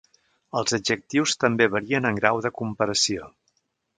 [0.61, 3.29] Els adjectius també varien en grau de comparació.